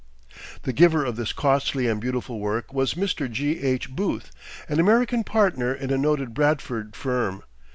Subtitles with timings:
[0.63, 3.31] The giver of this costly and beautiful work was Mr.
[3.31, 3.59] G.
[3.61, 3.91] H.
[3.95, 4.31] Booth,
[4.67, 7.43] an American partner in a noted Bradford firm.